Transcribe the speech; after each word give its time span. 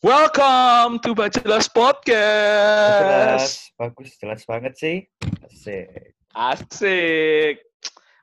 Welcome 0.00 0.96
to 1.04 1.12
Bajelas 1.12 1.68
Jelas, 1.68 1.76
Podcast. 1.76 3.68
bagus, 3.76 4.16
jelas 4.16 4.48
banget 4.48 4.72
sih. 4.72 4.96
Asik. 5.44 6.16
Asik. 6.32 7.60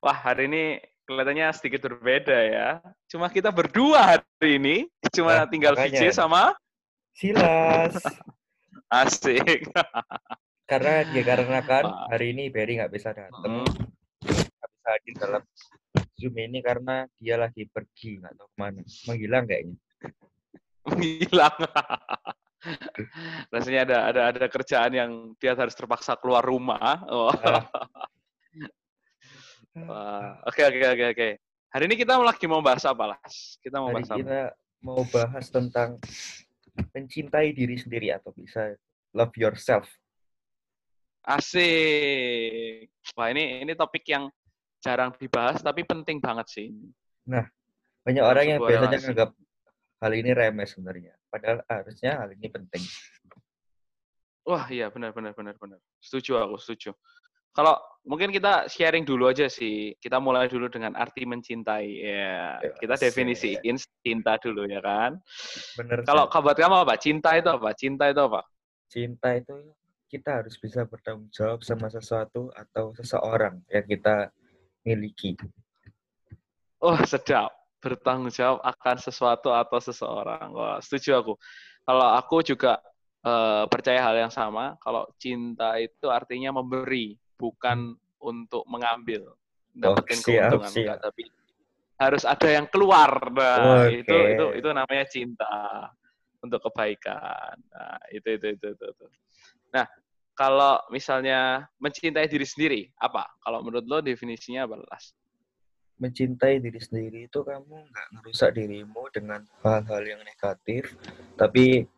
Wah, 0.02 0.18
hari 0.18 0.50
ini 0.50 0.82
kelihatannya 1.06 1.54
sedikit 1.54 1.86
berbeda 1.86 2.34
ya. 2.34 2.82
Cuma 3.06 3.30
kita 3.30 3.54
berdua 3.54 4.18
hari 4.18 4.58
ini. 4.58 4.90
Cuma 5.14 5.46
Nah, 5.46 5.46
tinggal 5.46 5.78
makanya. 5.78 6.02
VJ 6.02 6.18
sama 6.18 6.58
Silas. 7.14 7.94
Asik. 8.90 9.70
Karena 10.66 11.06
dia 11.14 11.24
karena 11.24 11.62
kan 11.62 11.86
hari 12.10 12.34
ini 12.34 12.50
Berry 12.50 12.82
nggak 12.82 12.90
bisa 12.90 13.14
datang, 13.14 13.62
Hmm. 13.62 13.70
nggak 14.26 14.70
bisa 14.74 14.88
hadir 14.90 15.14
dalam 15.22 15.44
Zoom 16.18 16.34
ini 16.42 16.58
karena 16.66 17.06
dia 17.22 17.38
lagi 17.38 17.70
pergi 17.70 18.18
nggak 18.18 18.34
tahu 18.34 18.50
ke 18.50 18.58
mana, 18.58 18.82
menghilang 19.06 19.46
kayaknya. 19.46 19.78
Menghilang. 20.88 21.58
Rasanya 23.54 23.82
ada 23.88 23.98
ada 24.12 24.22
ada 24.34 24.48
kerjaan 24.50 24.92
yang 24.92 25.12
dia 25.38 25.54
harus 25.54 25.76
terpaksa 25.78 26.18
keluar 26.18 26.44
rumah. 26.44 27.06
Oh. 27.12 27.32
Oke 30.50 30.66
oke 30.66 30.82
oke 30.90 31.06
oke. 31.14 31.30
Hari 31.70 31.86
ini 31.86 31.96
kita 32.02 32.18
lagi 32.18 32.50
mau 32.50 32.66
bahas 32.66 32.82
apa, 32.90 33.14
Las? 33.14 33.62
Kita 33.62 33.78
mau 33.78 33.94
Hari 33.94 34.02
bahas 34.02 34.10
apa? 34.10 34.18
kita 34.18 34.42
mau 34.82 35.02
bahas 35.06 35.46
tentang 35.54 36.02
mencintai 36.98 37.54
diri 37.54 37.78
sendiri 37.78 38.10
atau 38.10 38.34
bisa 38.34 38.74
love 39.14 39.38
yourself. 39.38 39.86
Asik. 41.22 42.90
Wah, 43.14 43.30
ini 43.30 43.62
ini 43.62 43.78
topik 43.78 44.02
yang 44.10 44.34
jarang 44.82 45.14
dibahas 45.14 45.62
tapi 45.62 45.86
penting 45.86 46.18
banget 46.18 46.50
sih. 46.50 46.74
Banyak 47.28 48.24
Dalam 48.24 48.32
orang 48.34 48.46
yang 48.50 48.60
biasanya 48.64 48.98
relasi. 49.14 49.46
Hal 49.98 50.12
ini 50.14 50.32
remeh 50.34 50.68
sebenarnya, 50.70 51.14
padahal 51.30 51.62
harusnya 51.66 52.22
hal 52.22 52.30
ini 52.34 52.48
penting. 52.50 52.84
Wah, 54.48 54.64
iya 54.72 54.88
benar 54.88 55.12
benar 55.12 55.36
benar 55.36 55.56
benar. 55.60 55.80
Setuju 56.00 56.40
aku, 56.40 56.56
setuju. 56.56 56.96
Kalau 57.52 57.74
mungkin 58.06 58.30
kita 58.30 58.70
sharing 58.70 59.02
dulu 59.02 59.28
aja 59.34 59.50
sih. 59.50 59.98
Kita 59.98 60.22
mulai 60.22 60.46
dulu 60.46 60.70
dengan 60.70 60.94
arti 60.94 61.26
mencintai. 61.26 61.90
Ya, 61.90 62.62
Ya, 62.62 62.72
kita 62.78 62.96
definisiin 63.02 63.82
cinta 64.06 64.38
dulu 64.38 64.70
ya 64.70 64.78
kan. 64.78 65.18
Bener. 65.74 66.06
Kalau 66.06 66.30
buat 66.30 66.54
kamu 66.54 66.86
apa? 66.86 67.02
Cinta 67.02 67.34
itu 67.34 67.50
apa? 67.50 67.74
Cinta 67.74 68.14
itu 68.14 68.22
apa? 68.22 68.46
cinta 68.88 69.36
itu 69.36 69.76
kita 70.08 70.40
harus 70.40 70.56
bisa 70.56 70.88
bertanggung 70.88 71.28
jawab 71.36 71.60
sama 71.60 71.92
sesuatu 71.92 72.48
atau 72.56 72.96
seseorang 72.96 73.60
yang 73.68 73.84
kita 73.84 74.32
miliki. 74.88 75.36
Wah, 76.80 77.04
sedap. 77.04 77.52
Bertanggung 77.88 78.34
jawab 78.36 78.60
akan 78.60 78.96
sesuatu 79.00 79.56
atau 79.56 79.80
seseorang. 79.80 80.52
Wah, 80.52 80.78
setuju 80.84 81.24
aku. 81.24 81.34
Kalau 81.88 82.08
aku 82.20 82.44
juga 82.44 82.84
eh, 83.24 83.64
percaya 83.72 84.04
hal 84.04 84.28
yang 84.28 84.34
sama. 84.34 84.76
Kalau 84.84 85.08
cinta 85.16 85.80
itu 85.80 86.12
artinya 86.12 86.52
memberi, 86.52 87.16
bukan 87.40 87.96
untuk 88.20 88.68
mengambil. 88.68 89.32
Dapetin 89.72 90.20
siap, 90.20 90.52
keuntungan. 90.52 90.70
siap. 90.74 90.84
Enggak, 90.84 91.00
tapi 91.06 91.24
harus 91.98 92.24
ada 92.26 92.48
yang 92.50 92.68
keluar. 92.70 93.10
Nah, 93.34 93.90
Oke. 93.90 94.06
itu 94.06 94.18
itu 94.34 94.46
itu 94.62 94.70
namanya 94.70 95.06
cinta 95.10 95.54
untuk 96.42 96.62
kebaikan. 96.70 97.58
Nah, 97.74 97.98
itu 98.14 98.38
itu 98.38 98.48
itu 98.54 98.68
itu. 98.70 98.86
itu. 98.86 99.06
Nah, 99.74 99.86
kalau 100.38 100.78
misalnya 100.94 101.66
mencintai 101.82 102.30
diri 102.30 102.46
sendiri, 102.46 102.82
apa? 103.02 103.26
Kalau 103.42 103.66
menurut 103.66 103.86
lo 103.90 104.00
definisinya 104.06 104.70
apa, 104.70 104.78
Las? 104.86 105.18
Mencintai 105.98 106.62
diri 106.62 106.78
sendiri 106.78 107.26
itu 107.26 107.42
kamu 107.42 107.90
nggak 107.90 108.08
ngerusak 108.14 108.54
dirimu 108.54 109.10
dengan 109.10 109.42
hal-hal 109.66 110.04
yang 110.06 110.22
negatif, 110.22 110.94
tapi 111.34 111.90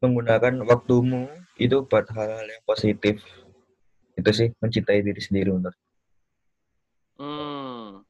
menggunakan 0.00 0.64
waktumu 0.64 1.28
itu 1.60 1.84
buat 1.84 2.08
hal-hal 2.12 2.48
yang 2.48 2.64
positif. 2.64 3.20
Itu 4.16 4.30
sih 4.32 4.48
mencintai 4.64 5.04
diri 5.04 5.20
sendiri 5.20 5.52
menurut. 5.52 5.76
Hmm, 7.20 8.04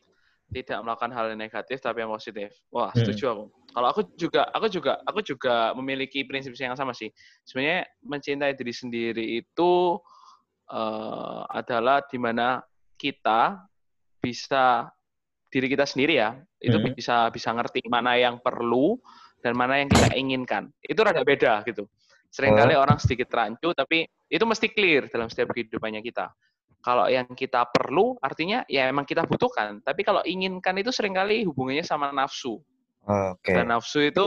tidak 0.50 0.78
melakukan 0.82 1.10
hal 1.14 1.34
yang 1.34 1.40
negatif 1.42 1.78
tapi 1.82 2.06
yang 2.06 2.10
positif. 2.10 2.54
Wah, 2.70 2.90
Hmm. 2.94 3.02
setuju 3.02 3.24
aku. 3.34 3.44
Kalau 3.74 3.88
aku 3.90 4.00
juga, 4.14 4.42
aku 4.54 4.66
juga, 4.70 4.92
aku 5.02 5.20
juga 5.22 5.54
memiliki 5.74 6.22
prinsip 6.22 6.54
yang 6.58 6.78
sama 6.78 6.94
sih. 6.94 7.10
Sebenarnya 7.42 7.86
mencintai 8.06 8.54
diri 8.54 8.74
sendiri 8.74 9.24
itu 9.42 9.98
eh, 10.66 11.42
adalah 11.54 12.02
di 12.02 12.18
mana 12.18 12.58
kita 12.98 13.62
bisa 14.26 14.90
diri 15.46 15.70
kita 15.70 15.86
sendiri 15.86 16.18
ya, 16.18 16.34
itu 16.58 16.74
Hmm. 16.74 16.90
bisa 16.90 17.30
bisa 17.30 17.54
ngerti 17.54 17.86
mana 17.86 18.18
yang 18.18 18.42
perlu 18.42 18.98
dan 19.38 19.54
mana 19.54 19.78
yang 19.78 19.86
kita 19.86 20.10
inginkan. 20.18 20.66
Itu 20.82 21.06
rada 21.06 21.22
beda 21.22 21.62
gitu. 21.62 21.86
Seringkali 22.34 22.74
orang 22.74 22.98
sedikit 22.98 23.30
rancu, 23.30 23.70
tapi 23.70 24.04
itu 24.26 24.42
mesti 24.42 24.66
clear 24.74 25.06
dalam 25.06 25.30
setiap 25.30 25.54
kehidupannya 25.54 26.02
kita. 26.02 26.34
Kalau 26.82 27.06
yang 27.06 27.26
kita 27.32 27.66
perlu, 27.70 28.18
artinya 28.20 28.66
ya 28.66 28.90
emang 28.90 29.06
kita 29.06 29.24
butuhkan. 29.24 29.80
Tapi 29.80 30.02
kalau 30.02 30.20
inginkan 30.26 30.74
itu 30.76 30.90
sering 30.90 31.14
kali 31.14 31.46
hubungannya 31.46 31.86
sama 31.86 32.10
nafsu. 32.10 32.58
Oke. 33.06 33.54
Dan 33.54 33.70
nafsu 33.70 34.02
itu, 34.10 34.26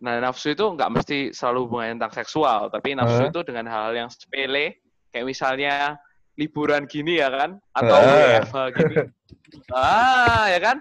nah 0.00 0.20
nafsu 0.20 0.52
itu 0.52 0.62
nggak 0.62 0.90
mesti 0.92 1.18
selalu 1.32 1.58
hubungannya 1.66 1.94
tentang 1.98 2.14
seksual, 2.20 2.68
tapi 2.68 2.92
nafsu 2.92 3.32
itu 3.32 3.40
dengan 3.42 3.66
hal 3.72 3.96
yang 3.96 4.08
sepele, 4.12 4.84
kayak 5.10 5.26
misalnya 5.26 5.96
liburan 6.36 6.84
gini 6.84 7.16
ya 7.16 7.28
kan, 7.28 7.50
atau 7.72 7.96
Ah. 7.96 8.04
WFH 8.44 8.56
gini. 8.72 8.96
Ah, 9.72 10.44
ya 10.48 10.60
kan? 10.60 10.76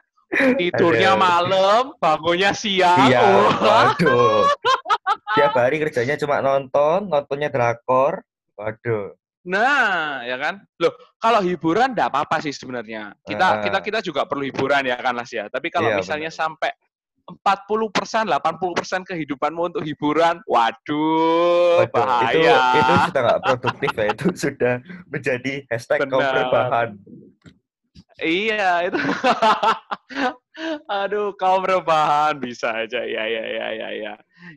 Tidurnya 0.57 1.15
Aduh. 1.15 1.21
malam, 1.21 1.83
bangunnya 1.95 2.51
siang. 2.51 3.07
Iya. 3.07 3.21
Wah. 3.23 3.55
Waduh. 3.55 4.43
Tiap 5.35 5.53
hari 5.53 5.79
kerjanya 5.79 6.15
cuma 6.15 6.39
nonton, 6.39 7.07
nontonnya 7.07 7.47
drakor. 7.47 8.19
Waduh. 8.55 9.15
Nah, 9.45 10.25
ya 10.25 10.35
kan? 10.35 10.65
Loh, 10.81 10.91
kalau 11.21 11.39
hiburan 11.39 11.93
enggak 11.93 12.09
apa-apa 12.09 12.41
sih 12.41 12.49
sebenarnya. 12.49 13.13
Kita 13.21 13.45
Ah. 13.45 13.61
kita 13.61 13.79
kita 13.79 13.99
juga 14.01 14.25
perlu 14.25 14.43
hiburan 14.43 14.81
ya 14.83 14.97
kan 14.97 15.13
Las 15.13 15.29
ya. 15.29 15.45
Tapi 15.47 15.69
kalau 15.69 15.93
Iya, 15.93 16.01
misalnya 16.01 16.31
benar. 16.33 16.39
sampai 16.41 16.71
40%, 17.25 18.29
80% 18.29 19.01
kehidupanmu 19.01 19.73
untuk 19.73 19.81
hiburan, 19.81 20.37
waduh, 20.45 21.81
Waduh, 21.81 21.89
itu 21.89 21.97
bahaya. 21.97 22.57
itu 22.77 22.93
sudah 23.09 23.21
nggak 23.25 23.41
produktif 23.41 23.91
ya 23.97 24.05
itu 24.13 24.25
sudah 24.37 24.73
menjadi 25.09 25.53
hashtag 25.73 26.05
rebahan. 26.05 26.93
Iya, 28.21 28.87
itu. 28.87 28.95
Aduh, 30.87 31.35
kaum 31.35 31.67
rebahan 31.67 32.39
bisa 32.39 32.71
aja. 32.71 33.03
Ya, 33.03 33.23
ya, 33.27 33.43
ya, 33.43 33.67
ya, 33.75 33.89
ya. 33.91 34.13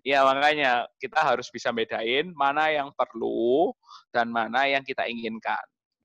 Ya, 0.06 0.18
makanya 0.22 0.86
kita 1.02 1.18
harus 1.18 1.50
bisa 1.50 1.74
bedain 1.74 2.30
mana 2.38 2.70
yang 2.70 2.94
perlu 2.94 3.74
dan 4.14 4.30
mana 4.30 4.70
yang 4.70 4.86
kita 4.86 5.10
inginkan. 5.10 5.58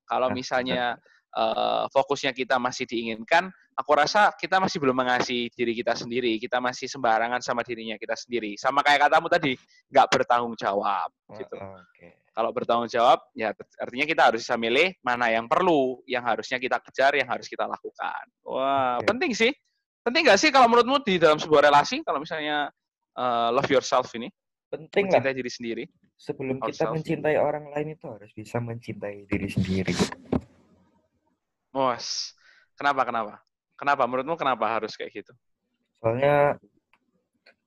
Kalau 0.09 0.34
Nah, 0.34 0.35
misalnya 0.35 0.97
eh, 1.34 1.84
fokusnya 1.94 2.34
kita 2.34 2.57
masih 2.57 2.90
diinginkan, 2.90 3.53
aku 3.73 3.91
rasa 3.97 4.31
kita 4.38 4.61
masih 4.61 4.78
belum 4.79 4.94
mengasihi 4.94 5.50
diri 5.53 5.73
kita 5.73 5.94
sendiri. 5.97 6.38
Kita 6.38 6.61
masih 6.61 6.88
sembarangan 6.88 7.41
sama 7.41 7.66
dirinya 7.66 7.97
kita 7.97 8.13
sendiri. 8.17 8.56
Sama 8.56 8.85
kayak 8.85 9.09
katamu 9.09 9.28
tadi, 9.28 9.53
nggak 9.89 10.07
bertanggung 10.09 10.56
jawab. 10.56 11.09
Gitu. 11.34 11.57
Oh, 11.57 11.78
Oke. 11.78 12.22
Kalau 12.34 12.50
bertanggung 12.50 12.89
jawab, 12.89 13.22
ya 13.38 13.53
artinya 13.78 14.06
kita 14.09 14.22
harus 14.34 14.41
bisa 14.41 14.57
milih 14.57 14.97
mana 15.06 15.29
yang 15.29 15.45
perlu, 15.45 16.01
yang 16.09 16.25
harusnya 16.25 16.57
kita 16.57 16.81
kejar, 16.81 17.13
yang 17.13 17.29
harus 17.29 17.45
kita 17.45 17.69
lakukan. 17.69 18.25
Wah, 18.41 18.97
Oke. 18.97 19.06
penting 19.06 19.38
sih. 19.38 19.53
Penting 20.01 20.25
nggak 20.25 20.41
sih 20.41 20.50
kalau 20.50 20.66
menurutmu 20.67 21.05
di 21.05 21.22
dalam 21.22 21.38
sebuah 21.38 21.69
relasi, 21.69 22.01
kalau 22.01 22.19
misalnya 22.19 22.73
uh, 23.16 23.53
love 23.53 23.69
yourself 23.69 24.09
ini, 24.17 24.34
Penting 24.73 25.05
lah 25.05 25.22
mencintai 25.22 25.35
diri 25.38 25.51
sendiri? 25.53 25.85
sebelum 26.23 26.63
kita 26.63 26.88
mencintai 26.88 27.35
orang 27.35 27.67
lain 27.73 28.00
itu 28.00 28.05
harus 28.07 28.31
bisa 28.31 28.63
mencintai 28.63 29.28
diri 29.28 29.50
sendiri. 29.51 29.91
Bos, 31.73 32.31
kenapa, 32.79 33.03
kenapa? 33.03 33.44
Kenapa? 33.79 34.05
Menurutmu 34.05 34.37
kenapa 34.37 34.79
harus 34.79 34.93
kayak 34.93 35.23
gitu? 35.23 35.34
Soalnya 35.99 36.58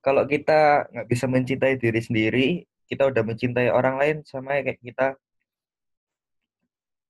kalau 0.01 0.23
kita 0.23 0.87
nggak 0.93 1.07
bisa 1.09 1.25
mencintai 1.27 1.75
diri 1.75 2.01
sendiri, 2.01 2.47
kita 2.87 3.11
udah 3.11 3.23
mencintai 3.25 3.67
orang 3.67 3.99
lain 3.99 4.17
sama 4.23 4.63
kayak 4.63 4.79
kita 4.79 5.19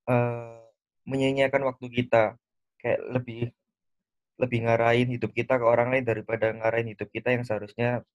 eh 0.08 0.58
menyia-nyiakan 1.08 1.64
waktu 1.70 1.86
kita. 1.94 2.36
Kayak 2.78 3.00
lebih 3.10 3.42
lebih 4.38 4.60
ngarahin 4.70 5.10
hidup 5.18 5.34
kita 5.34 5.58
ke 5.58 5.66
orang 5.66 5.90
lain 5.90 6.06
daripada 6.06 6.54
ngarahin 6.54 6.94
hidup 6.94 7.10
kita 7.10 7.34
yang 7.34 7.42
seharusnya 7.42 8.06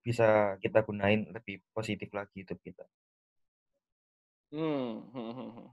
bisa 0.00 0.56
kita 0.62 0.80
gunain 0.86 1.28
lebih 1.28 1.60
positif 1.74 2.08
lagi 2.14 2.46
hidup 2.46 2.56
kita. 2.62 2.86
Hmm, 4.50 5.06
hmm, 5.14 5.32
hmm, 5.34 5.50
hmm. 5.54 5.68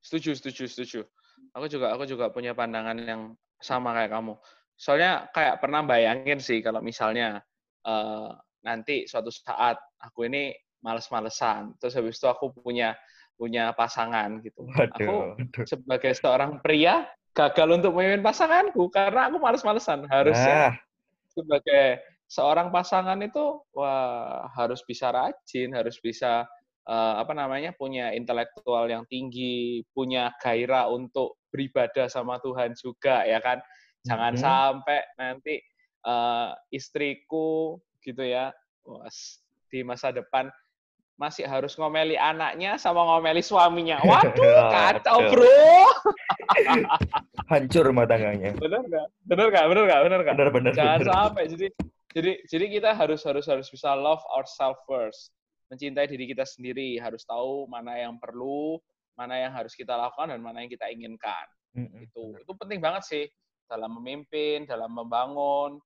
Setuju, 0.00 0.32
setuju, 0.36 0.64
setuju. 0.68 1.00
Aku 1.56 1.66
juga 1.66 1.92
aku 1.94 2.04
juga 2.06 2.30
punya 2.30 2.54
pandangan 2.54 2.96
yang 3.00 3.22
sama 3.60 3.92
kayak 3.96 4.12
kamu. 4.14 4.34
Soalnya 4.78 5.28
kayak 5.34 5.60
pernah 5.60 5.84
bayangin 5.84 6.40
sih 6.40 6.64
kalau 6.64 6.80
misalnya 6.80 7.42
eh, 7.84 8.30
nanti 8.64 9.04
suatu 9.08 9.28
saat 9.32 9.76
aku 10.00 10.28
ini 10.28 10.52
males-malesan, 10.80 11.76
terus 11.76 11.96
habis 11.96 12.16
itu 12.16 12.26
aku 12.28 12.52
punya 12.56 12.96
punya 13.36 13.72
pasangan 13.72 14.40
gitu. 14.44 14.68
Waduh, 14.68 15.36
waduh. 15.36 15.64
Sebagai 15.64 16.12
seorang 16.16 16.60
pria 16.60 17.08
gagal 17.32 17.68
untuk 17.80 17.96
memimpin 17.96 18.20
pasanganku 18.24 18.92
karena 18.92 19.28
aku 19.32 19.36
males-malesan. 19.40 20.04
Harusnya 20.08 20.72
Nah, 20.72 20.74
sebagai 21.32 22.02
seorang 22.28 22.68
pasangan 22.68 23.18
itu 23.24 23.62
wah 23.72 24.46
harus 24.54 24.84
bisa 24.84 25.08
rajin, 25.10 25.72
harus 25.72 25.96
bisa 26.02 26.44
uh, 26.88 27.20
apa 27.20 27.32
namanya 27.36 27.74
punya 27.76 28.14
intelektual 28.14 28.88
yang 28.88 29.04
tinggi, 29.10 29.84
punya 29.92 30.32
gairah 30.40 30.88
untuk 30.88 31.40
beribadah 31.50 32.06
sama 32.06 32.38
Tuhan 32.40 32.72
juga 32.78 33.26
ya 33.26 33.42
kan. 33.42 33.60
Jangan 34.06 34.32
hmm. 34.36 34.40
sampai 34.40 35.00
nanti 35.20 35.60
uh, 36.08 36.56
istriku 36.72 37.76
gitu 38.00 38.24
ya 38.24 38.48
di 39.68 39.84
masa 39.84 40.08
depan 40.08 40.48
masih 41.20 41.44
harus 41.44 41.76
ngomeli 41.76 42.16
anaknya 42.16 42.80
sama 42.80 43.04
ngomeli 43.04 43.44
suaminya. 43.44 44.00
Waduh, 44.08 44.72
kacau 44.72 45.18
bro. 45.28 45.92
Hancur 47.52 47.92
rumah 47.92 48.08
tangganya. 48.08 48.56
Bener 48.56 48.80
nggak? 48.88 49.06
Bener 49.28 49.46
nggak? 49.52 49.64
Bener 49.68 49.82
nggak? 49.84 50.00
Bener 50.00 50.18
nggak? 50.24 50.36
Bener 50.40 50.50
bener. 50.50 50.72
Jangan 50.72 50.98
bener. 51.04 51.12
sampai. 51.12 51.44
Jadi 51.52 51.66
jadi 52.16 52.32
jadi 52.48 52.64
kita 52.72 52.90
harus 52.96 53.20
harus 53.28 53.44
harus 53.44 53.68
bisa 53.68 53.92
love 53.92 54.24
ourselves 54.32 54.80
first, 54.88 55.30
mencintai 55.70 56.10
diri 56.10 56.26
kita 56.28 56.42
sendiri. 56.42 56.98
Harus 56.98 57.22
tahu 57.22 57.64
mana 57.70 57.96
yang 57.96 58.18
perlu, 58.18 58.76
mana 59.14 59.38
yang 59.38 59.54
harus 59.54 59.72
kita 59.72 59.94
lakukan 59.94 60.34
dan 60.34 60.42
mana 60.42 60.66
yang 60.66 60.70
kita 60.70 60.90
inginkan. 60.90 61.46
Mm 61.72 61.86
-hmm. 61.86 62.04
Itu 62.10 62.24
itu 62.42 62.52
penting 62.58 62.82
banget 62.82 63.02
sih 63.06 63.24
dalam 63.70 63.94
memimpin, 64.02 64.66
dalam 64.66 64.90
membangun. 64.90 65.78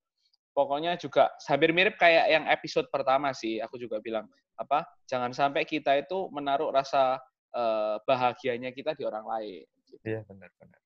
Pokoknya 0.55 0.97
juga 0.97 1.29
hampir 1.51 1.75
mirip 1.75 2.01
kayak 2.01 2.31
yang 2.31 2.45
episode 2.49 2.89
pertama 2.89 3.37
sih. 3.37 3.61
Aku 3.61 3.77
juga 3.77 4.01
bilang 4.01 4.25
apa 4.55 4.87
jangan 5.11 5.35
sampai 5.35 5.67
kita 5.67 5.99
itu 5.99 6.31
menaruh 6.31 6.71
rasa 6.71 7.19
uh, 7.53 7.99
bahagianya 8.09 8.73
kita 8.73 8.97
di 8.97 9.05
orang 9.05 9.27
lain. 9.27 9.67
Gitu. 9.85 10.01
Iya 10.09 10.21
benar-benar. 10.25 10.81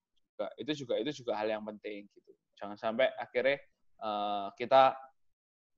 Itu 0.58 0.72
juga 0.84 0.94
itu 0.98 1.10
juga 1.22 1.38
hal 1.38 1.52
yang 1.52 1.62
penting 1.62 2.08
gitu. 2.10 2.32
Jangan 2.58 2.74
sampai 2.80 3.12
akhirnya 3.14 3.60
uh, 4.02 4.48
kita 4.56 4.96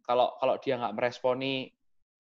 kalau 0.06 0.32
kalau 0.40 0.55
dia 0.62 0.78
nggak 0.81 0.96
meresponi 0.96 1.69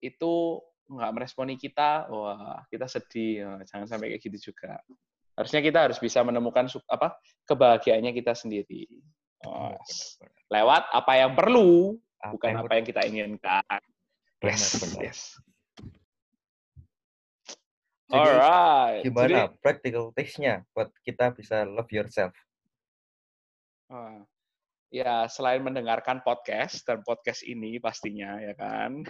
itu 0.00 0.58
nggak 0.90 1.12
meresponi 1.14 1.54
kita, 1.54 2.10
wah 2.10 2.66
kita 2.66 2.90
sedih. 2.90 3.62
Jangan 3.62 3.86
sampai 3.86 4.10
kayak 4.10 4.22
gitu 4.26 4.50
juga. 4.50 4.82
Harusnya 5.38 5.62
kita 5.62 5.86
harus 5.86 6.02
bisa 6.02 6.20
menemukan 6.26 6.66
apa 6.90 7.14
kebahagiaannya 7.46 8.10
kita 8.10 8.34
sendiri. 8.34 8.90
Oh, 9.46 9.72
lewat 10.52 10.90
apa 10.92 11.12
yang 11.16 11.32
perlu, 11.32 11.96
apa 12.20 12.34
bukan 12.34 12.48
yang 12.50 12.60
apa 12.66 12.72
yang 12.76 12.86
kita 12.90 13.00
inginkan. 13.06 13.80
Yes, 14.42 14.76
yes. 14.98 15.20
Alright. 18.10 19.06
Gimana 19.06 19.46
Jadi, 19.46 19.62
practical 19.62 20.10
tips-nya 20.10 20.66
buat 20.74 20.90
kita 21.06 21.30
bisa 21.30 21.62
love 21.62 21.88
yourself? 21.94 22.34
Uh, 23.86 24.26
ya 24.90 25.30
selain 25.30 25.62
mendengarkan 25.62 26.18
podcast 26.26 26.82
dan 26.82 27.06
podcast 27.06 27.46
ini 27.46 27.78
pastinya 27.78 28.42
ya 28.42 28.52
kan. 28.58 29.06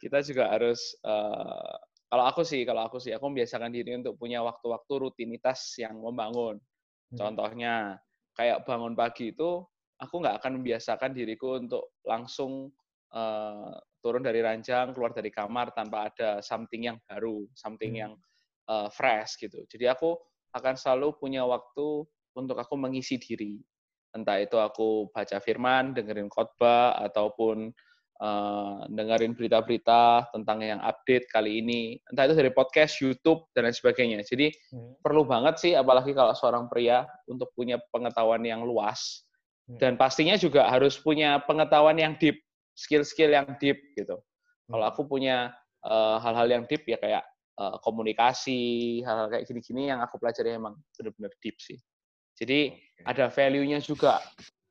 Kita 0.00 0.20
juga 0.24 0.52
harus 0.52 0.96
uh, 1.04 1.76
kalau 2.06 2.24
aku 2.28 2.46
sih 2.46 2.62
kalau 2.62 2.86
aku 2.86 3.02
sih 3.02 3.10
aku 3.12 3.26
membiasakan 3.28 3.72
diri 3.74 3.98
untuk 3.98 4.14
punya 4.16 4.40
waktu-waktu 4.44 4.92
rutinitas 5.08 5.74
yang 5.80 5.98
membangun. 5.98 6.56
Mm-hmm. 6.60 7.18
Contohnya 7.18 7.98
kayak 8.36 8.62
bangun 8.68 8.94
pagi 8.94 9.32
itu 9.32 9.64
aku 9.96 10.14
nggak 10.20 10.44
akan 10.44 10.60
membiasakan 10.60 11.10
diriku 11.16 11.56
untuk 11.56 11.96
langsung 12.04 12.68
uh, 13.16 13.72
turun 14.04 14.22
dari 14.22 14.38
ranjang, 14.44 14.92
keluar 14.94 15.10
dari 15.10 15.32
kamar 15.32 15.72
tanpa 15.74 16.12
ada 16.12 16.38
something 16.44 16.86
yang 16.86 16.98
baru, 17.10 17.42
something 17.58 17.98
hmm. 17.98 18.02
yang 18.06 18.12
uh, 18.70 18.86
fresh 18.86 19.34
gitu. 19.40 19.66
Jadi 19.66 19.90
aku 19.90 20.14
akan 20.54 20.78
selalu 20.78 21.18
punya 21.18 21.42
waktu 21.42 22.06
untuk 22.38 22.56
aku 22.60 22.78
mengisi 22.78 23.18
diri. 23.18 23.58
Entah 24.14 24.38
itu 24.38 24.56
aku 24.56 25.10
baca 25.10 25.42
firman, 25.42 25.92
dengerin 25.92 26.30
khotbah, 26.30 26.96
ataupun 27.02 27.74
uh, 28.20 28.84
dengerin 28.88 29.36
berita-berita 29.36 30.32
tentang 30.32 30.64
yang 30.64 30.80
update 30.80 31.28
kali 31.28 31.60
ini. 31.60 32.00
Entah 32.12 32.28
itu 32.28 32.34
dari 32.36 32.50
podcast, 32.52 32.98
YouTube, 33.00 33.48
dan 33.52 33.68
lain 33.68 33.76
sebagainya. 33.76 34.24
Jadi 34.24 34.52
hmm. 34.72 35.00
perlu 35.04 35.28
banget 35.28 35.60
sih, 35.60 35.72
apalagi 35.76 36.16
kalau 36.16 36.32
seorang 36.32 36.68
pria, 36.68 37.04
untuk 37.28 37.52
punya 37.52 37.76
pengetahuan 37.92 38.40
yang 38.44 38.64
luas. 38.64 39.24
Hmm. 39.66 39.78
Dan 39.80 39.92
pastinya 40.00 40.38
juga 40.38 40.68
harus 40.70 40.96
punya 40.96 41.42
pengetahuan 41.44 41.98
yang 41.98 42.14
deep 42.16 42.40
skill-skill 42.76 43.32
yang 43.32 43.48
deep 43.56 43.80
gitu. 43.96 44.20
Kalau 44.68 44.84
hmm. 44.84 44.92
aku 44.92 45.02
punya 45.08 45.54
eh, 45.84 46.16
hal-hal 46.20 46.46
uh, 46.46 46.52
yang 46.60 46.64
deep 46.68 46.84
ya 46.84 47.00
kayak 47.00 47.24
uh, 47.56 47.80
komunikasi, 47.80 49.00
hal-hal 49.02 49.32
kayak 49.32 49.48
gini-gini 49.48 49.88
yang 49.88 50.04
aku 50.04 50.20
pelajari 50.20 50.60
emang 50.60 50.76
benar-benar 50.96 51.32
deep 51.40 51.56
sih. 51.56 51.80
Jadi 52.36 52.76
okay. 52.76 53.04
ada 53.08 53.32
value-nya 53.32 53.80
juga. 53.80 54.20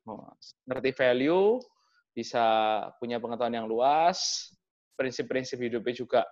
Oh, 0.06 0.30
ngerti 0.70 0.94
value, 0.94 1.58
bisa 2.16 2.44
punya 2.96 3.20
pengetahuan 3.20 3.52
yang 3.52 3.68
luas, 3.68 4.48
prinsip-prinsip 4.96 5.60
hidupnya 5.60 5.92
juga 5.92 6.22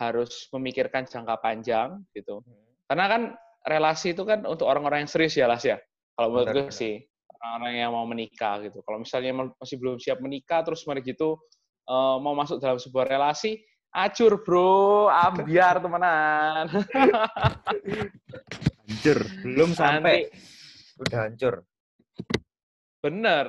harus 0.00 0.48
memikirkan 0.56 1.04
jangka 1.04 1.36
panjang 1.44 2.00
gitu. 2.16 2.40
Karena 2.88 3.04
kan 3.12 3.22
relasi 3.68 4.16
itu 4.16 4.24
kan 4.24 4.48
untuk 4.48 4.64
orang-orang 4.64 5.04
yang 5.04 5.12
serius 5.12 5.36
ya 5.36 5.44
Las 5.44 5.68
ya. 5.68 5.76
Kalau 6.16 6.32
menurut 6.32 6.72
gue 6.72 6.72
sih 6.72 6.96
orang-orang 7.28 7.76
yang 7.76 7.92
mau 7.92 8.08
menikah 8.08 8.64
gitu. 8.64 8.80
Kalau 8.80 9.04
misalnya 9.04 9.52
masih 9.60 9.76
belum 9.76 10.00
siap 10.00 10.18
menikah, 10.24 10.64
terus 10.64 10.82
mereka 10.88 11.12
gitu 11.12 11.36
uh, 11.86 12.16
mau 12.18 12.32
masuk 12.32 12.58
dalam 12.58 12.80
sebuah 12.80 13.06
relasi, 13.06 13.60
acur 13.92 14.40
bro, 14.42 15.12
ambiar 15.12 15.78
temenan. 15.84 16.66
hancur, 18.88 19.18
belum 19.44 19.70
sampai, 19.76 20.26
nanti, 20.26 20.98
udah 21.04 21.18
hancur. 21.28 21.54
Bener, 22.98 23.44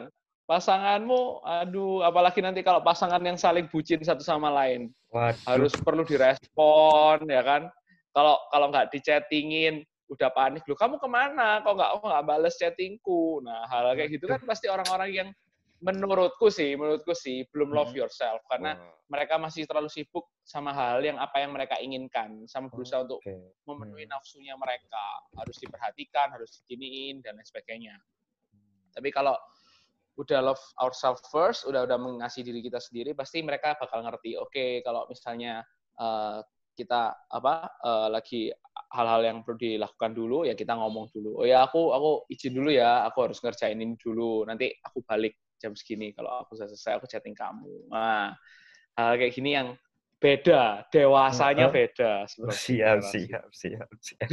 pasanganmu, 0.50 1.46
aduh, 1.46 2.01
apalagi 2.01 2.42
nanti 2.42 2.66
kalau 2.66 2.81
pasangan 2.81 3.22
yang 3.22 3.38
saling 3.38 3.69
bucin 3.69 4.01
satu 4.01 4.25
sama 4.25 4.50
lain, 4.50 4.90
Waduh. 5.13 5.38
harus 5.46 5.74
perlu 5.78 6.01
direspon, 6.01 7.22
ya 7.30 7.46
kan? 7.46 7.69
Kalau 8.10 8.42
kalau 8.50 8.74
nggak 8.74 8.90
dichattingin, 8.90 9.86
udah 10.10 10.30
panik 10.34 10.66
lu 10.66 10.74
kamu 10.74 10.98
ke 10.98 11.06
mana 11.06 11.62
kok 11.62 11.78
nggak 11.78 12.01
kok 12.01 12.07
nggak 12.10 12.25
balas 12.25 12.57
chattingku 12.57 13.46
nah 13.46 13.69
hal, 13.69 13.86
-hal 13.86 13.94
kayak 13.94 14.18
gitu 14.18 14.25
kan 14.25 14.42
pasti 14.42 14.66
orang-orang 14.66 15.10
yang 15.13 15.30
menurutku 15.80 16.51
sih 16.51 16.75
menurutku 16.75 17.13
sih 17.16 17.46
belum 17.54 17.72
love 17.72 17.94
hmm. 17.94 18.04
yourself 18.04 18.42
karena 18.51 18.75
wow. 18.75 19.06
mereka 19.07 19.40
masih 19.40 19.63
terlalu 19.63 19.88
sibuk 19.88 20.28
sama 20.44 20.75
hal 20.75 21.00
yang 21.00 21.16
apa 21.22 21.40
yang 21.40 21.56
mereka 21.56 21.80
inginkan 21.80 22.44
sama 22.50 22.68
berusaha 22.68 23.00
okay. 23.00 23.07
untuk 23.07 23.19
memenuhi 23.63 24.04
hmm. 24.10 24.12
nafsunya 24.12 24.57
mereka 24.60 25.06
harus 25.40 25.56
diperhatikan 25.62 26.36
harus 26.36 26.60
diginiin 26.66 27.24
dan 27.24 27.40
lain 27.40 27.48
sebagainya 27.48 27.96
tapi 28.92 29.13
kalau 29.13 29.38
udah 30.19 30.51
love 30.51 30.63
ourselves 30.83 31.23
first 31.31 31.63
udah 31.63 31.88
udah 31.88 31.95
mengasih 31.95 32.43
diri 32.43 32.59
kita 32.59 32.83
sendiri 32.83 33.15
pasti 33.15 33.39
mereka 33.39 33.79
bakal 33.79 34.03
ngerti 34.03 34.35
oke 34.35 34.51
okay, 34.51 34.83
kalau 34.83 35.07
misalnya 35.07 35.63
uh, 35.95 36.43
kita 36.79 37.11
apa 37.27 37.75
uh, 37.83 38.07
lagi 38.07 38.47
hal-hal 38.95 39.21
yang 39.21 39.38
perlu 39.43 39.59
dilakukan 39.59 40.15
dulu 40.15 40.47
ya 40.47 40.55
kita 40.55 40.79
ngomong 40.79 41.11
dulu. 41.11 41.43
Oh 41.43 41.45
ya 41.45 41.67
aku 41.67 41.91
aku 41.91 42.23
izin 42.31 42.55
dulu 42.55 42.71
ya 42.71 43.03
aku 43.03 43.27
harus 43.27 43.43
ngerjain 43.43 43.75
ini 43.75 43.99
dulu 43.99 44.47
nanti 44.47 44.71
aku 44.79 45.03
balik 45.03 45.35
jam 45.59 45.75
segini 45.75 46.15
kalau 46.15 46.47
aku 46.47 46.55
sudah 46.55 46.71
selesai 46.71 47.03
aku 47.03 47.05
chatting 47.11 47.35
kamu. 47.35 47.91
Nah 47.91 48.31
hal 48.95 49.19
kayak 49.19 49.35
gini 49.35 49.59
yang 49.59 49.75
beda 50.19 50.88
dewasanya 50.91 51.71
beda 51.71 52.27
siap 52.51 52.99
siap 53.07 53.47
siap, 53.55 53.88
siap. 54.03 54.27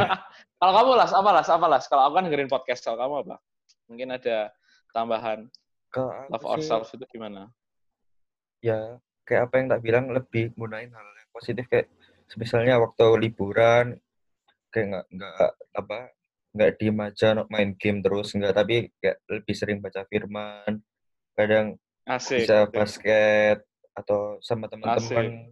kalau 0.60 0.72
kamu 0.72 0.90
las 0.96 1.12
apa 1.12 1.30
las 1.36 1.48
apa 1.52 1.66
las? 1.68 1.84
Kalau 1.84 2.08
aku 2.08 2.16
kan 2.16 2.24
dengerin 2.26 2.48
podcast 2.48 2.80
kalau 2.80 2.96
kamu 2.96 3.14
apa? 3.28 3.36
Mungkin 3.92 4.08
ada 4.16 4.48
tambahan 4.94 5.48
love 6.30 6.46
ourselves 6.46 6.94
itu 6.94 7.04
gimana? 7.10 7.50
Ya 8.62 8.98
kayak 9.26 9.50
apa 9.50 9.54
yang 9.62 9.68
tak 9.70 9.82
bilang 9.82 10.06
lebih 10.10 10.54
gunain 10.54 10.90
hal 10.90 11.06
yang 11.16 11.30
positif. 11.34 11.64
Kayak 11.66 11.90
misalnya 12.38 12.78
waktu 12.78 13.06
liburan 13.18 13.98
kayak 14.70 14.86
nggak 14.86 15.06
nggak 15.10 15.50
apa 15.74 15.98
nggak 16.50 16.70
diem 16.78 16.98
aja 17.02 17.28
main 17.50 17.70
game 17.74 17.98
terus 18.02 18.34
nggak. 18.34 18.54
Tapi 18.54 18.90
kayak 19.02 19.18
lebih 19.30 19.54
sering 19.56 19.78
baca 19.82 20.02
firman. 20.06 20.82
Kadang 21.34 21.78
Asik. 22.06 22.44
bisa 22.44 22.66
basket 22.70 23.62
atau 23.94 24.38
sama 24.42 24.70
teman-teman 24.70 25.50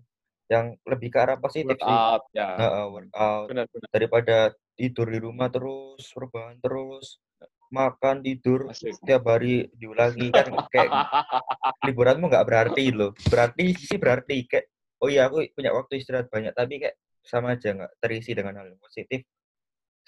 yang 0.49 0.73
lebih 0.89 1.13
ke 1.13 1.19
arah 1.21 1.37
positif 1.37 1.77
workout, 1.77 2.25
sih 2.33 2.41
ya. 2.41 2.57
uh, 2.57 2.89
workout. 2.89 3.47
Benar, 3.53 3.65
benar. 3.69 3.89
daripada 3.93 4.37
tidur 4.79 5.07
di 5.13 5.21
rumah 5.21 5.53
terus 5.53 6.09
rebahan 6.17 6.57
terus 6.65 7.21
makan 7.69 8.25
tidur 8.25 8.69
Asik. 8.73 8.97
setiap 8.97 9.29
hari 9.29 9.69
diulangi 9.77 10.33
kan 10.33 10.49
kayak 10.73 10.91
liburanmu 11.87 12.29
nggak 12.29 12.47
berarti 12.49 12.91
loh. 12.91 13.13
Berarti 13.29 13.77
sih 13.77 14.01
berarti 14.01 14.49
kayak 14.49 14.67
oh 15.05 15.09
iya 15.09 15.29
aku 15.29 15.47
punya 15.55 15.71
waktu 15.71 16.01
istirahat 16.01 16.33
banyak 16.33 16.53
tapi 16.57 16.83
kayak 16.83 16.97
sama 17.23 17.55
aja 17.55 17.77
nggak 17.77 17.93
terisi 18.01 18.33
dengan 18.33 18.57
hal 18.59 18.73
yang 18.73 18.81
positif 18.81 19.23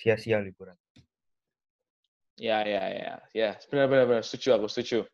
sia-sia 0.00 0.40
liburan. 0.40 0.76
Ya 2.40 2.64
ya 2.64 2.84
ya. 2.88 3.14
Ya 3.36 3.50
benar 3.68 3.86
benar, 4.08 4.24
setuju 4.24 4.56
aku 4.56 4.66
setuju. 4.72 5.04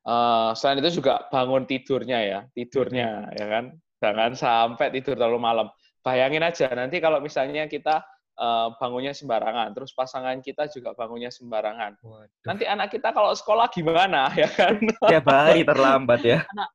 Uh, 0.00 0.56
selain 0.56 0.80
itu 0.80 1.02
juga 1.02 1.28
bangun 1.28 1.68
tidurnya 1.68 2.18
ya 2.24 2.40
tidurnya 2.54 3.34
ya 3.34 3.46
kan? 3.50 3.64
Jangan 4.00 4.32
sampai 4.38 4.94
tidur 4.94 5.18
terlalu 5.18 5.42
malam. 5.42 5.68
Bayangin 6.00 6.40
aja 6.40 6.72
nanti 6.72 7.02
kalau 7.02 7.20
misalnya 7.20 7.68
kita 7.68 8.00
uh, 8.40 8.68
bangunnya 8.80 9.12
sembarangan, 9.12 9.76
terus 9.76 9.92
pasangan 9.92 10.40
kita 10.40 10.66
juga 10.72 10.96
bangunnya 10.96 11.28
sembarangan. 11.28 12.00
Waduh. 12.00 12.48
Nanti 12.48 12.64
anak 12.64 12.88
kita 12.88 13.12
kalau 13.12 13.36
sekolah 13.36 13.68
gimana 13.68 14.32
ya 14.40 14.48
kan? 14.48 14.80
Tiap 14.80 15.26
hari 15.28 15.62
terlambat 15.62 16.20
ya. 16.24 16.38
Anak, 16.56 16.70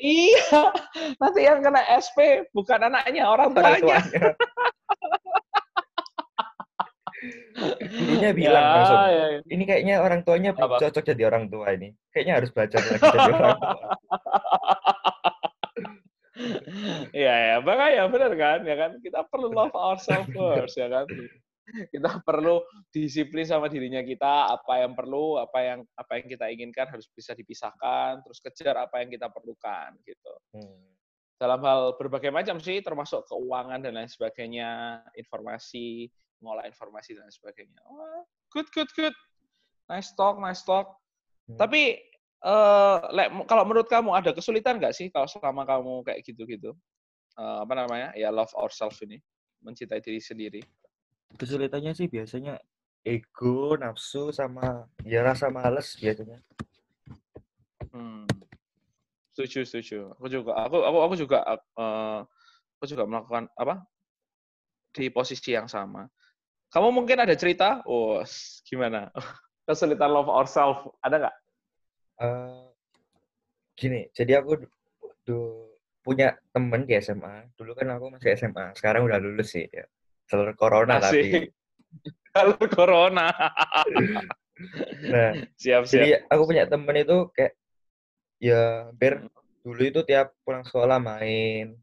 iya, 0.00 0.72
nanti 1.20 1.40
yang 1.44 1.60
kena 1.60 1.84
SP 2.00 2.48
bukan 2.56 2.88
anaknya, 2.88 3.28
orang 3.28 3.52
tuanya. 3.52 4.00
Gurunya 7.78 8.30
bilang 8.38 8.64
ya, 8.66 8.74
langsung, 8.74 8.98
ya, 8.98 9.26
ya. 9.30 9.38
ini 9.46 9.64
kayaknya 9.68 9.94
orang 10.02 10.20
tuanya 10.26 10.50
Apa? 10.58 10.82
cocok 10.82 11.04
jadi 11.14 11.22
orang 11.30 11.46
tua 11.46 11.70
ini. 11.76 11.94
Kayaknya 12.10 12.34
harus 12.42 12.50
belajar 12.50 12.80
lagi 12.82 12.98
jadi 13.14 13.30
orang 13.30 13.58
tua. 13.62 13.84
Ya, 17.32 17.56
makanya 17.64 18.04
benar 18.12 18.32
kan, 18.36 18.58
ya 18.68 18.76
kan 18.76 18.90
kita 19.00 19.24
perlu 19.32 19.48
love 19.48 19.72
ourselves 19.72 20.28
first 20.36 20.76
ya 20.76 20.92
kan. 20.92 21.08
Kita 21.62 22.20
perlu 22.26 22.60
disiplin 22.92 23.46
sama 23.46 23.70
dirinya 23.72 24.02
kita, 24.04 24.52
apa 24.52 24.84
yang 24.84 24.92
perlu, 24.92 25.40
apa 25.40 25.58
yang 25.62 25.80
apa 25.96 26.20
yang 26.20 26.26
kita 26.28 26.46
inginkan 26.52 26.90
harus 26.90 27.08
bisa 27.08 27.32
dipisahkan, 27.32 28.20
terus 28.20 28.42
kejar 28.42 28.76
apa 28.76 29.00
yang 29.00 29.08
kita 29.08 29.32
perlukan 29.32 29.96
gitu. 30.04 30.34
Hmm. 30.52 30.92
Dalam 31.40 31.62
hal 31.64 31.96
berbagai 31.96 32.34
macam 32.34 32.60
sih, 32.60 32.84
termasuk 32.84 33.24
keuangan 33.30 33.80
dan 33.80 33.96
lain 33.96 34.10
sebagainya, 34.10 35.00
informasi, 35.16 36.10
ngolah 36.42 36.66
informasi 36.66 37.16
dan 37.16 37.30
sebagainya. 37.30 37.80
Oh, 37.86 38.26
good, 38.50 38.68
good, 38.74 38.90
good. 38.98 39.14
Nice 39.86 40.12
talk, 40.18 40.42
nice 40.42 40.66
talk. 40.66 40.98
Hmm. 41.46 41.56
Tapi 41.56 41.98
uh, 42.42 43.06
kalau 43.46 43.64
menurut 43.64 43.86
kamu 43.86 44.10
ada 44.18 44.34
kesulitan 44.34 44.82
nggak 44.82 44.94
sih 44.94 45.08
kalau 45.14 45.30
selama 45.30 45.62
kamu 45.62 46.02
kayak 46.04 46.20
gitu-gitu? 46.26 46.74
Uh, 47.36 47.64
apa 47.64 47.72
namanya? 47.72 48.08
Ya 48.18 48.28
love 48.28 48.52
ourselves 48.58 49.00
ini, 49.00 49.20
mencintai 49.64 50.04
diri 50.04 50.20
sendiri. 50.20 50.60
Kesulitannya 51.36 51.96
sih 51.96 52.08
biasanya 52.12 52.60
ego, 53.02 53.74
nafsu, 53.74 54.30
sama 54.30 54.86
ya 55.02 55.24
rasa 55.24 55.48
males 55.48 55.96
biasanya. 55.98 56.38
Hmm. 57.92 58.24
Setuju, 59.32 59.64
setuju. 59.64 59.98
Aku 60.20 60.28
juga, 60.28 60.52
aku, 60.60 60.76
aku, 60.84 60.98
aku 61.08 61.14
juga, 61.16 61.38
uh, 61.80 62.20
aku 62.76 62.84
juga 62.84 63.08
melakukan 63.08 63.48
apa? 63.56 63.80
Di 64.92 65.08
posisi 65.08 65.56
yang 65.56 65.72
sama. 65.72 66.04
Kamu 66.68 66.92
mungkin 66.92 67.20
ada 67.20 67.32
cerita? 67.32 67.80
Oh, 67.88 68.20
gimana? 68.68 69.08
Kesulitan 69.68 70.12
love 70.12 70.28
ourselves, 70.28 70.84
ada 71.00 71.16
nggak? 71.16 71.36
Uh, 72.20 72.68
gini, 73.72 74.12
jadi 74.12 74.44
aku 74.44 74.68
du, 75.24 75.71
punya 76.02 76.36
temen 76.50 76.84
di 76.84 76.98
SMA. 76.98 77.48
Dulu 77.54 77.72
kan 77.78 77.88
aku 77.94 78.12
masih 78.18 78.34
SMA, 78.36 78.74
sekarang 78.76 79.06
udah 79.06 79.18
lulus 79.22 79.54
sih. 79.54 79.66
Ya. 79.70 79.86
Seluruh 80.26 80.54
corona 80.58 80.98
Asik. 80.98 81.06
tapi. 81.06 81.22
Kalau 82.34 82.56
corona. 82.68 83.28
nah, 85.12 85.30
siap, 85.56 85.84
siap. 85.84 85.92
Jadi 85.92 86.08
aku 86.26 86.42
punya 86.48 86.64
temen 86.64 86.96
itu 86.96 87.28
kayak 87.36 87.52
ya 88.42 88.90
hampir 88.90 89.22
dulu 89.62 89.82
itu 89.86 90.00
tiap 90.02 90.34
pulang 90.42 90.66
sekolah 90.66 90.98
main 90.98 91.78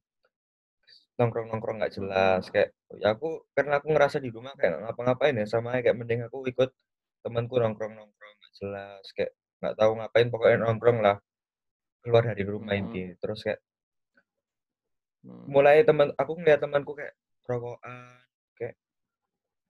nongkrong-nongkrong 1.15 1.79
nggak 1.79 1.95
jelas 1.95 2.43
kayak 2.51 2.75
ya 2.99 3.15
aku 3.15 3.43
karena 3.55 3.79
aku 3.79 3.87
ngerasa 3.91 4.19
di 4.19 4.31
rumah 4.31 4.51
kayak 4.59 4.83
ngapa-ngapain 4.83 5.35
ya 5.39 5.47
sama 5.47 5.79
kayak 5.79 5.95
mending 5.95 6.27
aku 6.27 6.47
ikut 6.47 6.71
temanku 7.23 7.59
nongkrong-nongkrong 7.59 8.35
nggak 8.39 8.53
jelas 8.59 9.03
kayak 9.15 9.31
nggak 9.59 9.75
tahu 9.75 9.91
ngapain 9.99 10.27
pokoknya 10.31 10.57
nongkrong 10.63 10.99
lah 10.99 11.15
keluar 12.03 12.23
dari 12.23 12.43
rumah 12.47 12.75
hmm. 12.75 12.81
inti 12.87 13.03
terus 13.19 13.39
kayak 13.43 13.59
hmm. 15.25 15.45
mulai 15.49 15.83
teman 15.83 16.11
aku 16.15 16.31
ngeliat 16.39 16.59
temanku 16.61 16.91
kayak 16.95 17.15
rokokan 17.47 18.19
kayak 18.55 18.75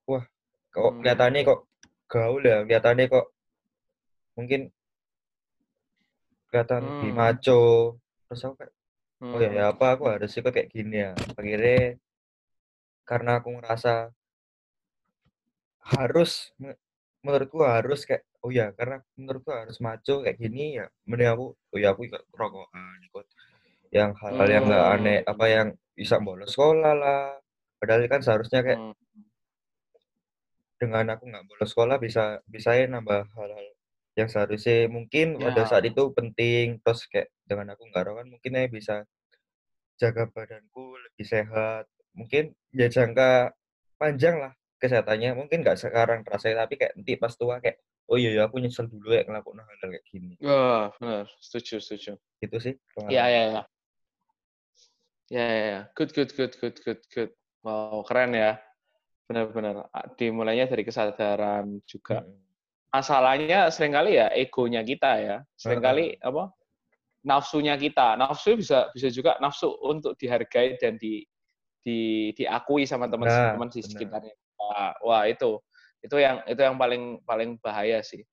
wah 0.09 0.25
kok 0.69 0.81
hmm. 0.83 0.97
kelihatannya 1.01 1.41
kok 1.45 1.59
gaul 2.09 2.41
ya 2.41 2.57
kelihatannya 2.65 3.05
kok 3.07 3.27
mungkin 4.37 4.61
kelihatan 6.49 6.81
hmm. 6.81 6.89
lebih 6.89 7.13
maco 7.13 7.61
terus 8.25 8.41
aku 8.45 8.55
kayak 8.61 8.73
oh 9.19 9.39
ya, 9.39 9.49
ya 9.51 9.63
apa 9.75 9.85
aku 9.99 10.03
harus 10.07 10.31
ikut 10.33 10.51
kayak 10.53 10.71
gini 10.71 11.03
ya 11.05 11.11
akhirnya 11.35 11.99
karena 13.03 13.31
aku 13.41 13.49
ngerasa 13.57 14.13
harus 15.89 16.53
menurutku 17.25 17.59
harus 17.65 18.07
kayak 18.07 18.23
oh 18.45 18.51
ya 18.53 18.71
karena 18.71 19.03
menurutku 19.19 19.51
harus 19.51 19.77
maco 19.83 20.23
kayak 20.23 20.39
gini 20.39 20.79
ya 20.79 20.85
mending 21.03 21.29
aku 21.29 21.45
oh 21.51 21.77
ya 21.77 21.91
aku 21.91 22.07
ikut 22.07 22.23
rokokan 22.31 22.97
ikut 23.03 23.25
yang 23.89 24.13
hal-hal 24.13 24.47
yang 24.49 24.63
nggak 24.69 24.85
aneh 24.97 25.17
apa 25.25 25.45
yang 25.49 25.67
bisa 25.97 26.21
bolos 26.21 26.53
sekolah 26.53 26.93
lah. 26.93 27.35
Padahal 27.81 28.05
kan 28.05 28.21
seharusnya 28.21 28.61
kayak 28.61 28.79
hmm. 28.79 28.95
dengan 30.79 31.05
aku 31.17 31.27
nggak 31.27 31.45
bolos 31.49 31.69
sekolah 31.73 31.97
bisa 31.97 32.39
bisa 32.45 32.77
ya 32.77 32.85
nambah 32.87 33.27
hal-hal 33.35 33.67
yang 34.15 34.29
seharusnya 34.29 34.87
mungkin 34.87 35.35
ya. 35.35 35.49
pada 35.49 35.65
saat 35.65 35.83
itu 35.89 36.13
penting. 36.13 36.79
Terus 36.85 37.09
kayak 37.09 37.33
dengan 37.43 37.73
aku 37.73 37.83
nggak 37.89 38.03
rokokan 38.05 38.27
mungkin 38.29 38.51
ya 38.55 38.69
bisa 38.69 38.95
jaga 39.97 40.29
badanku 40.29 40.95
lebih 40.95 41.25
sehat. 41.25 41.89
Mungkin 42.13 42.53
ya 42.71 42.87
jangka 42.87 43.57
panjang 43.97 44.37
lah 44.37 44.53
kesehatannya. 44.77 45.33
Mungkin 45.33 45.65
nggak 45.65 45.81
sekarang 45.81 46.21
terasa 46.21 46.53
tapi 46.53 46.77
kayak 46.77 46.93
nanti 46.93 47.17
pas 47.17 47.33
tua 47.33 47.57
kayak 47.57 47.81
oh 48.09 48.17
iya 48.17 48.33
ya 48.37 48.41
aku 48.49 48.57
nyesel 48.57 48.89
dulu 48.89 49.13
ya 49.13 49.21
ngelakuin 49.21 49.61
hal, 49.61 49.75
kayak 49.81 50.05
gini. 50.05 50.33
Wah 50.45 50.93
benar. 51.01 51.25
Setuju 51.41 51.81
setuju. 51.81 52.11
Itu 52.37 52.57
sih 52.61 52.77
iya 53.09 53.25
iya 53.27 53.43
iya 53.49 53.63
ya 55.29 55.45
ya 55.45 55.65
ya 55.65 55.81
good 55.93 56.11
good 56.11 56.31
good 56.33 56.53
good 56.57 56.77
good 56.81 57.01
good 57.13 57.31
wow 57.61 58.01
keren 58.05 58.33
ya 58.33 58.57
benar-benar 59.29 59.85
dimulainya 60.17 60.65
dari 60.65 60.81
kesadaran 60.81 61.79
juga 61.85 62.25
hmm. 62.25 62.33
masalahnya 62.89 63.69
sering 63.69 63.93
kali 63.93 64.17
ya 64.17 64.33
egonya 64.33 64.81
kita 64.81 65.11
ya 65.21 65.37
sering 65.53 65.81
kali 65.85 66.17
hmm. 66.17 66.25
apa 66.25 66.43
nafsunya 67.21 67.77
kita 67.77 68.17
nafsu 68.17 68.57
bisa 68.57 68.89
bisa 68.95 69.11
juga 69.13 69.37
nafsu 69.37 69.69
untuk 69.85 70.17
dihargai 70.17 70.79
dan 70.81 70.97
di 70.97 71.21
di 71.83 72.31
diakui 72.35 72.83
sama 72.83 73.07
teman-teman 73.07 73.67
nah, 73.67 73.73
di 73.73 73.81
sekitarnya. 73.81 74.35
Wah, 74.59 74.93
wah 75.03 75.23
itu 75.27 75.59
itu 75.99 76.15
yang 76.19 76.43
itu 76.47 76.59
yang 76.59 76.75
paling 76.75 77.23
paling 77.23 77.55
bahaya 77.59 78.03
sih. 78.03 78.23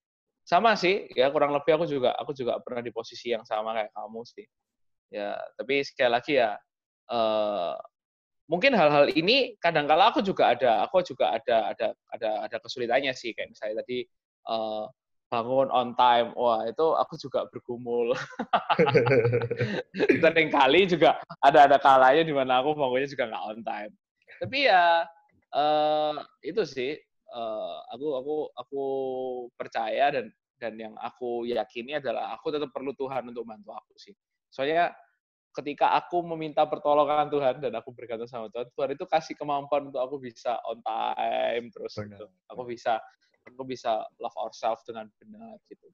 Sama 0.46 0.78
sih, 0.78 1.10
ya 1.10 1.26
kurang 1.34 1.50
lebih 1.50 1.74
aku 1.74 1.86
juga 1.90 2.14
aku 2.14 2.30
juga 2.30 2.62
pernah 2.62 2.82
di 2.82 2.94
posisi 2.94 3.34
yang 3.34 3.42
sama 3.42 3.74
kayak 3.74 3.90
kamu 3.90 4.20
sih. 4.22 4.46
Ya, 5.10 5.38
tapi 5.58 5.82
sekali 5.82 6.10
lagi 6.10 6.32
ya 6.38 6.54
uh, 7.10 7.74
mungkin 8.46 8.72
hal-hal 8.78 9.10
ini 9.10 9.58
kadang-kala 9.58 10.14
aku 10.14 10.22
juga 10.22 10.54
ada 10.54 10.86
aku 10.86 11.02
juga 11.02 11.34
ada 11.34 11.74
ada 11.74 11.86
ada 12.14 12.30
ada 12.46 12.56
kesulitannya 12.62 13.10
sih 13.14 13.34
kayak 13.34 13.50
misalnya 13.50 13.82
tadi 13.82 14.06
uh, 14.46 14.86
bangun 15.26 15.68
on 15.74 15.94
time. 15.98 16.30
Wah, 16.38 16.62
itu 16.66 16.86
aku 16.94 17.18
juga 17.18 17.46
bergumul. 17.50 18.14
Sering 20.22 20.50
kali 20.54 20.86
juga 20.86 21.18
ada 21.42 21.66
ada 21.66 21.76
kalanya 21.82 22.22
di 22.22 22.34
mana 22.34 22.62
aku 22.62 22.78
bangunnya 22.78 23.10
juga 23.10 23.26
nggak 23.30 23.44
on 23.50 23.60
time. 23.66 23.92
Tapi 24.38 24.58
ya 24.70 25.02
uh, 25.54 26.14
itu 26.46 26.62
sih 26.62 26.94
uh, 27.34 27.76
aku 27.90 28.06
aku 28.22 28.34
aku 28.54 28.82
percaya 29.58 30.14
dan 30.14 30.30
dan 30.56 30.72
yang 30.80 30.94
aku 30.96 31.44
yakini 31.44 32.00
adalah 32.00 32.32
aku 32.38 32.48
tetap 32.54 32.72
perlu 32.72 32.94
Tuhan 32.96 33.26
untuk 33.28 33.44
bantu 33.44 33.74
aku 33.74 33.94
sih. 33.98 34.14
Soalnya 34.48 34.94
ketika 35.56 35.96
aku 35.96 36.20
meminta 36.20 36.68
pertolongan 36.68 37.32
Tuhan 37.32 37.64
dan 37.64 37.72
aku 37.80 37.96
bergantung 37.96 38.28
sama 38.28 38.52
Tuhan, 38.52 38.68
Tuhan 38.76 38.90
itu 38.92 39.04
kasih 39.08 39.34
kemampuan 39.34 39.88
untuk 39.88 40.04
aku 40.04 40.20
bisa 40.20 40.60
on 40.68 40.84
time 40.84 41.72
terus 41.72 41.96
gitu. 41.96 42.28
Aku 42.52 42.62
bisa 42.68 43.00
aku 43.46 43.62
bisa 43.64 44.04
love 44.20 44.36
ourselves 44.36 44.84
dengan 44.84 45.08
benar 45.16 45.56
gitu. 45.72 45.88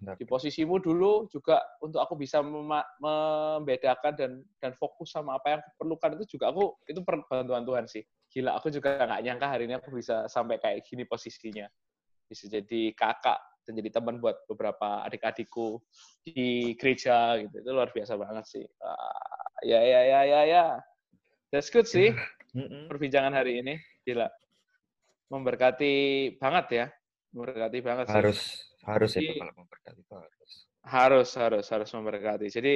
Benar. 0.00 0.16
Di 0.16 0.24
posisimu 0.24 0.80
dulu 0.80 1.28
juga 1.28 1.60
untuk 1.84 2.00
aku 2.00 2.16
bisa 2.16 2.40
membedakan 2.40 4.12
dan 4.16 4.32
dan 4.56 4.72
fokus 4.72 5.12
sama 5.12 5.36
apa 5.36 5.56
yang 5.56 5.60
aku 5.60 5.70
perlukan 5.76 6.10
itu 6.20 6.36
juga 6.36 6.52
aku 6.52 6.72
itu 6.88 7.00
bantuan 7.04 7.64
Tuhan 7.64 7.84
sih. 7.84 8.04
Gila, 8.30 8.56
aku 8.56 8.70
juga 8.72 8.96
nggak 8.96 9.22
nyangka 9.26 9.46
hari 9.50 9.68
ini 9.68 9.74
aku 9.76 9.90
bisa 9.92 10.24
sampai 10.30 10.56
kayak 10.56 10.86
gini 10.86 11.04
posisinya. 11.04 11.68
Bisa 12.30 12.46
jadi 12.46 12.94
kakak 12.94 13.49
dan 13.66 13.72
jadi 13.76 13.90
teman 13.92 14.18
buat 14.18 14.44
beberapa 14.48 15.04
adik-adikku 15.06 15.80
di 16.24 16.74
gereja 16.76 17.38
gitu. 17.40 17.60
Itu 17.60 17.70
luar 17.70 17.92
biasa 17.92 18.16
banget 18.16 18.44
sih. 18.48 18.64
Uh, 18.64 19.60
ya 19.66 19.80
ya 19.82 20.00
ya 20.04 20.20
ya 20.24 20.40
ya. 20.46 20.64
That's 21.52 21.68
good 21.68 21.86
sih. 21.86 22.14
Perbincangan 22.90 23.34
hari 23.36 23.60
ini. 23.62 23.76
Gila 24.06 24.28
memberkati 25.30 25.94
banget 26.36 26.66
ya, 26.74 26.86
memberkati 27.32 27.78
banget. 27.80 28.04
Sih. 28.10 28.16
Harus 28.18 28.38
harus 28.82 29.10
Jadi, 29.14 29.24
itu 29.30 29.32
kalau 29.38 29.54
memberkati 29.62 30.00
itu 30.02 30.14
harus. 30.18 30.50
Harus 30.82 31.28
harus 31.38 31.66
harus 31.70 31.90
memberkati. 31.94 32.46
Jadi 32.50 32.74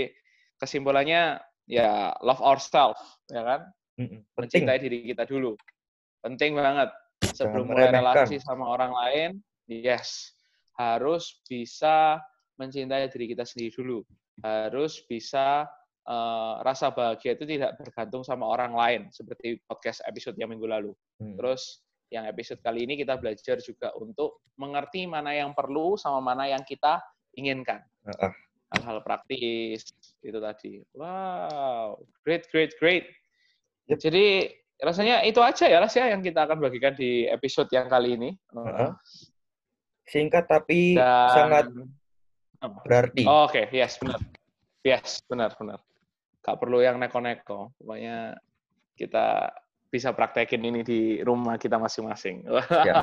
kesimpulannya 0.63 1.43
ya 1.67 2.15
love 2.23 2.41
ourselves 2.41 3.01
ya 3.27 3.43
kan, 3.43 3.61
mm 3.99 4.39
mencintai 4.39 4.79
diri 4.79 5.11
kita 5.11 5.27
dulu, 5.27 5.59
penting 6.23 6.55
banget 6.55 6.95
sebelum 7.35 7.75
mulai 7.75 7.91
relasi 7.91 8.39
sama 8.39 8.71
orang 8.71 8.95
lain. 8.95 9.31
Yes, 9.67 10.34
harus 10.75 11.43
bisa 11.47 12.19
mencintai 12.59 13.11
diri 13.11 13.35
kita 13.35 13.43
sendiri 13.47 13.71
dulu, 13.75 13.99
harus 14.43 15.03
bisa 15.07 15.67
uh, 16.07 16.61
rasa 16.63 16.93
bahagia 16.95 17.35
itu 17.35 17.45
tidak 17.49 17.77
bergantung 17.81 18.23
sama 18.23 18.47
orang 18.47 18.73
lain 18.75 19.03
seperti 19.11 19.59
podcast 19.67 20.05
episode 20.07 20.39
yang 20.39 20.51
minggu 20.53 20.67
lalu. 20.67 20.93
Hmm. 21.19 21.35
Terus 21.39 21.83
yang 22.13 22.31
episode 22.31 22.63
kali 22.63 22.87
ini 22.87 22.95
kita 22.95 23.19
belajar 23.19 23.59
juga 23.59 23.91
untuk 23.99 24.45
mengerti 24.61 25.09
mana 25.09 25.35
yang 25.35 25.51
perlu 25.57 25.99
sama 25.99 26.23
mana 26.23 26.47
yang 26.47 26.63
kita 26.63 27.03
inginkan. 27.35 27.83
Hal-hal 28.75 29.03
praktis 29.03 29.91
itu 30.23 30.39
tadi. 30.39 30.83
Wow, 30.95 32.03
great, 32.23 32.47
great, 32.51 32.75
great. 32.79 33.07
Yep. 33.91 33.99
Jadi 34.03 34.27
rasanya 34.83 35.23
itu 35.23 35.39
aja 35.39 35.71
ya 35.71 35.79
Ras 35.79 35.95
ya 35.95 36.11
yang 36.11 36.23
kita 36.23 36.45
akan 36.47 36.59
bagikan 36.59 36.95
di 36.95 37.27
episode 37.31 37.71
yang 37.71 37.87
kali 37.87 38.19
ini. 38.19 38.31
Uh-huh. 38.55 38.95
Singkat 40.05 40.45
tapi 40.47 40.97
Dan, 40.97 41.29
sangat 41.33 41.65
berarti. 42.85 43.25
Oh, 43.25 43.49
Oke, 43.49 43.65
okay. 43.65 43.65
yes 43.73 43.97
benar. 44.01 44.21
Yes, 44.85 45.25
benar 45.25 45.57
benar. 45.57 45.81
Gak 46.45 46.61
perlu 46.61 46.85
yang 46.85 47.01
neko-neko. 47.01 47.73
Pokoknya 47.81 48.37
kita 49.01 49.49
bisa 49.89 50.11
praktekin 50.11 50.61
ini 50.61 50.83
di 50.83 51.01
rumah 51.23 51.57
kita 51.57 51.79
masing-masing. 51.81 52.45
Ya, 52.85 52.99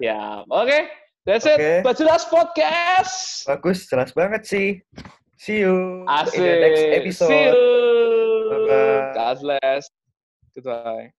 ya 0.00 0.20
oke. 0.48 0.66
Okay. 0.66 0.82
That's 1.26 1.42
okay. 1.42 1.82
it. 1.82 1.84
But 1.84 1.98
jelas 1.98 2.22
podcast. 2.30 3.44
Bagus, 3.50 3.90
jelas 3.90 4.14
banget 4.14 4.46
sih. 4.46 4.68
See 5.36 5.66
you 5.66 6.06
Asik. 6.06 6.38
in 6.38 6.42
the 6.46 6.54
next 6.62 6.84
episode. 7.02 7.28
See 7.28 7.44
you. 7.50 7.58
Bye-bye. 8.46 9.10
God 9.12 9.36
bless. 9.42 9.82
Goodbye. 10.54 11.12